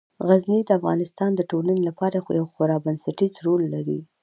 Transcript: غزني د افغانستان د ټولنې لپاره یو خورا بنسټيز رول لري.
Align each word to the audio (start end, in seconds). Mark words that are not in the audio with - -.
غزني 0.27 0.59
د 0.65 0.69
افغانستان 0.79 1.31
د 1.35 1.41
ټولنې 1.51 1.81
لپاره 1.89 2.17
یو 2.39 2.45
خورا 2.53 2.77
بنسټيز 2.85 3.33
رول 3.47 3.61
لري. 3.73 3.99